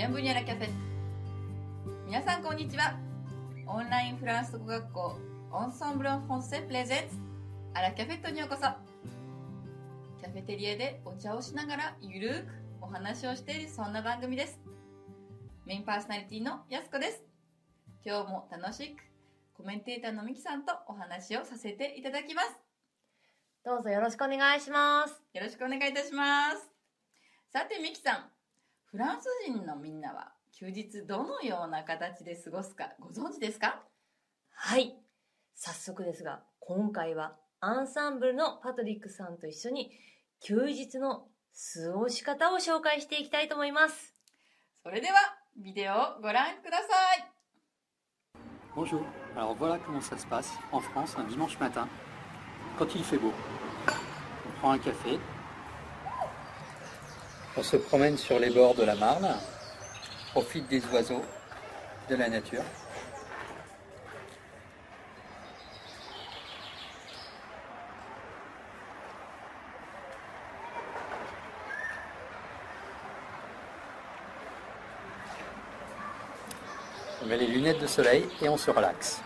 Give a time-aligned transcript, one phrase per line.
[0.00, 0.68] ビアンブニアラキャフェ。
[2.06, 2.98] 皆さんこんにちは。
[3.66, 5.18] オンラインフランス語学校
[5.52, 7.16] オンソンブロンフォンセプレゼンツ
[7.74, 8.62] アラキャフェットにようこそ。
[8.62, 12.46] キャフェテリアでお茶をしながらゆるーく
[12.80, 14.58] お話をしているそんな番組です。
[15.66, 17.20] メインパーソナリティのやすこです。
[18.02, 19.02] 今日も楽しく
[19.52, 22.48] コメンテーターのみきさんとお話をさせていただきます。
[23.66, 25.22] どうぞよろしくお願いします。
[25.34, 26.70] よろしくお願いいたします。
[27.52, 28.39] さてみきさん
[28.90, 33.82] フランス人のみんなは休日どのような形で過ごすかご存知ですか？
[34.52, 34.94] はい。
[35.54, 39.90] 早速ですが、今回はアンサンブルのパトリックさんと一緒に
[40.40, 41.28] 休日の
[41.84, 44.14] 過ごし方を紹介していきたいと思います。
[44.82, 45.14] それでは
[45.56, 46.84] ビデオをご覧くださ
[47.14, 47.30] い
[48.74, 49.02] Bonjour.
[49.36, 51.86] Alors voilà comment ça se passe en France un dimanche matin,
[52.78, 53.32] quand il fait beau.
[54.46, 55.18] On prend un café,
[57.56, 59.28] on se promène sur les bords de la Marne,
[60.32, 61.24] profite des oiseaux,
[62.08, 62.62] de la nature.
[77.22, 79.20] On met les lunettes de soleil et on se relaxe.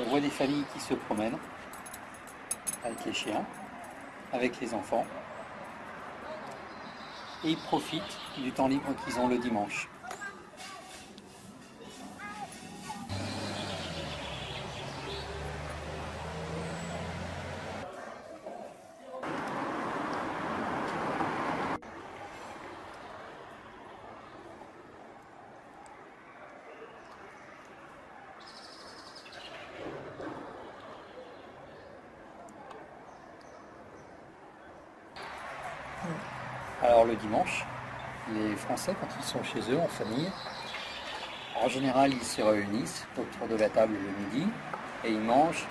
[0.00, 1.38] On voit des familles qui se promènent
[2.84, 3.44] avec les chiens,
[4.32, 5.04] avec les enfants.
[7.44, 9.88] Et ils profitent du temps libre qu'ils ont le dimanche.
[36.98, 37.64] Alors le dimanche,
[38.34, 40.28] les Français, quand ils sont chez eux en famille,
[41.62, 44.50] en général, ils se réunissent autour de la table le midi
[45.04, 45.68] et ils mangent,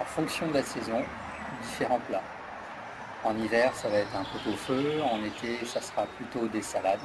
[0.00, 1.04] en fonction de la saison,
[1.62, 2.24] différents plats.
[3.22, 6.98] En hiver, ça va être un pot-au-feu, en été, ça sera plutôt des salades.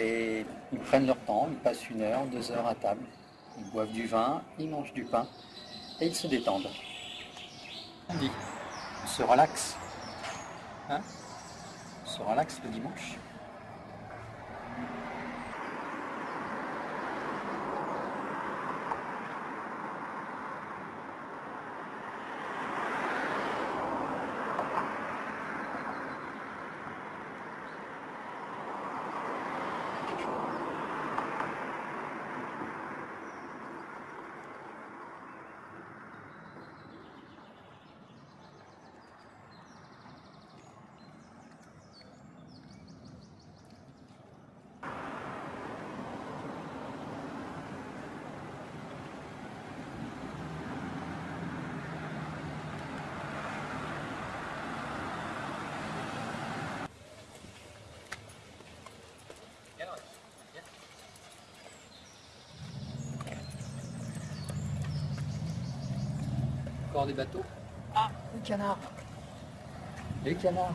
[0.00, 3.04] Et ils prennent leur temps, ils passent une heure, deux heures à table.
[3.56, 5.28] Ils boivent du vin, ils mangent du pain
[6.00, 6.70] et ils se détendent.
[8.10, 9.76] On se relaxe.
[10.90, 10.98] Hein?
[12.20, 13.18] On se relaxe le dimanche.
[66.98, 67.44] Encore des bateaux?
[67.94, 68.76] Ah, le canard
[70.24, 70.74] Les canards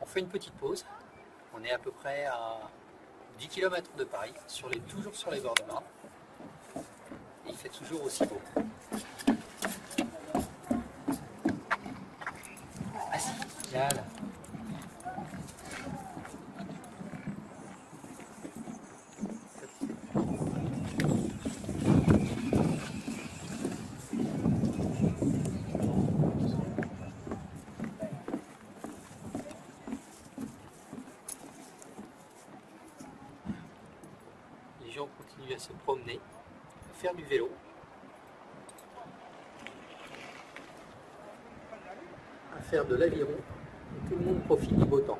[0.00, 0.84] On fait une petite pause.
[1.54, 2.58] On est à peu près à
[3.38, 4.34] 10 km de Paris,
[4.88, 5.84] toujours sur les bords de Marne.
[7.48, 8.40] Il fait toujours aussi beau.
[35.26, 36.20] Gens continuent à se promener,
[36.90, 37.50] à faire du vélo.
[42.56, 43.36] À faire de l'aviron.
[44.08, 45.18] Tout le monde profite du beau temps.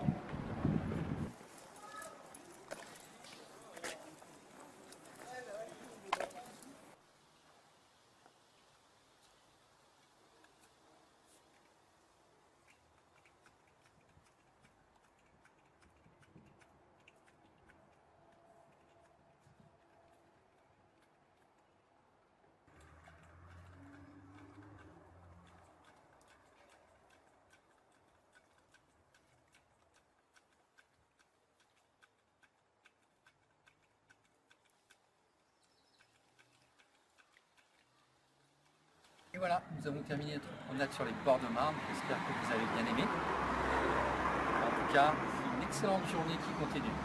[39.37, 41.75] 'Et voilà, nous avons terminé notre promenade sur les bords de Marne.
[41.93, 43.03] J'espère que vous avez bien aimé.
[43.03, 46.97] En tout cas, c'est une excellente journée qui continue.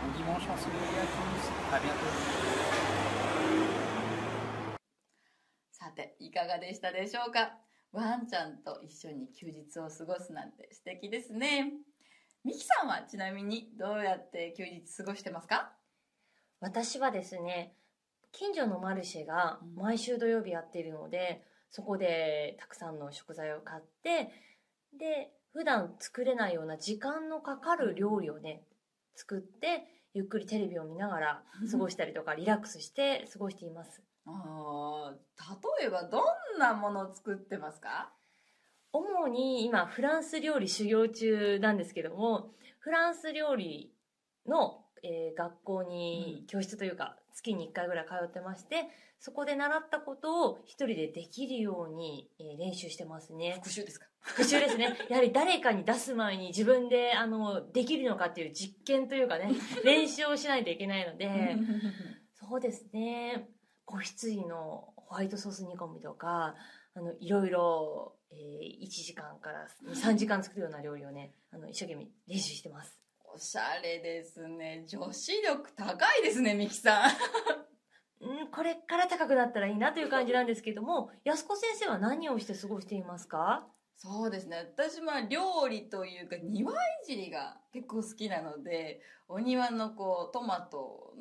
[0.00, 1.74] Bon dimanche ensoleillé à tous.
[1.74, 2.12] À bientôt.
[5.72, 7.58] さていかがでしたでしょうか
[7.90, 11.72] ワンちゃんと一緒に休日を過ごすなんて素敵ですね
[12.44, 15.72] ミキさんはちなみにどうやって休日過ごしてますか
[16.60, 17.74] 私はですね
[18.30, 21.42] 近所のマルシェが毎週土曜日やっているので、
[21.72, 24.30] そこでたくさんの食材を買って
[24.98, 28.62] で普段作れないような時間のかかる料理をね
[29.16, 29.84] 作って
[30.14, 34.02] ゆっくりテレビを見ながら過ごしたりとかリラックスして過ごしています。
[34.26, 38.12] あー例えばどんなものを作ってますか？
[38.92, 43.90] 主に今フランス料理修行中なんですけどもフランス料理
[44.46, 48.88] の、えー学校に教室というか月に1回ぐらい通ってまして
[49.18, 53.52] そこで習ったことを一人でできるように、えー練習してますね。
[53.54, 54.06] 復習ですか？
[54.22, 54.96] 復習ですね。
[55.08, 59.50] やはり誰かに出す前に自分であのできるのかっていう実験というかね
[59.84, 61.56] 練習をしないといけないので
[62.34, 63.48] そうですね。
[63.84, 66.54] 子羊のホワイトソース煮込みとか
[66.94, 72.98] あのいろいろ、えー1時間から3時間作るような料理をねあの一生懸命練習してます
[73.34, 74.84] おしゃれですね。
[74.86, 77.10] 女子力高いですねミキさん。
[78.24, 83.66] うんこれから高くなったらいいなという感じなんですけども安子先生は何をして過ごしていますか？
[83.96, 84.70] そうですね。
[84.76, 86.76] 私まあ料理というか庭い
[87.06, 91.14] じりが結構好きなのでお庭のこうトマト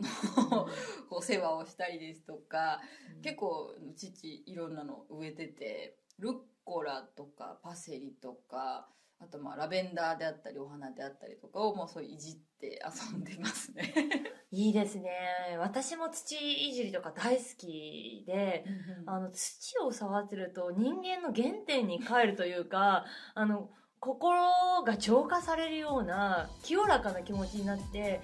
[0.51, 0.67] の
[1.09, 2.81] こう世話をしたりですとか
[3.23, 6.33] 結構父いろんなの植えててルッ
[6.65, 8.87] コラとかパセリとか
[9.23, 13.94] あとまあラベンダーであったりお花であったりとかをもうそういじって遊んでますね。
[14.49, 15.11] いいですね。
[15.59, 18.66] 私も土いじりとか大好きで
[19.06, 24.42] あの土を触ってると人間の原点に帰るというか あの心
[24.83, 28.21] が浄化されるような清らかな気持ちになって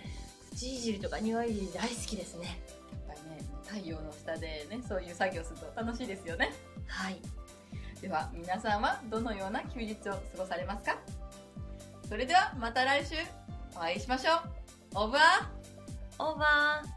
[0.56, 2.60] 土いじりとか庭いじり大好きですね。
[3.08, 6.52] やっぱりね太陽の下でねそういう作業すると楽しいですよね。
[6.88, 7.22] はい
[8.02, 10.98] では皆さんはどのような休日を過ごされますか？
[12.08, 13.16] それではまた来週
[13.76, 14.38] お会いしましょう。
[14.96, 15.24] オーバー。
[16.20, 16.97] オーバー。